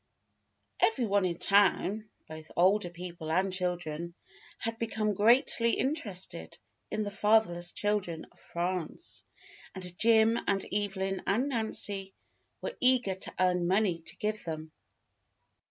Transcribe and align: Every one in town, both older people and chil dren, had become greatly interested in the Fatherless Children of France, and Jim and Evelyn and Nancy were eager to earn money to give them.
Every 0.79 1.05
one 1.05 1.25
in 1.25 1.37
town, 1.37 2.09
both 2.27 2.49
older 2.57 2.89
people 2.89 3.31
and 3.31 3.53
chil 3.53 3.77
dren, 3.77 4.15
had 4.57 4.79
become 4.79 5.13
greatly 5.13 5.73
interested 5.73 6.57
in 6.89 7.03
the 7.03 7.11
Fatherless 7.11 7.71
Children 7.71 8.25
of 8.31 8.39
France, 8.39 9.23
and 9.75 9.95
Jim 9.99 10.39
and 10.47 10.65
Evelyn 10.73 11.21
and 11.27 11.49
Nancy 11.49 12.15
were 12.63 12.75
eager 12.79 13.13
to 13.13 13.33
earn 13.39 13.67
money 13.67 13.99
to 14.01 14.15
give 14.17 14.43
them. 14.43 14.71